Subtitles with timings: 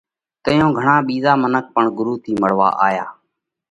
[0.43, 3.05] تئيون گھڻا ٻِيزا منک پڻ ڳرُو ٿِي مۯوا آيا۔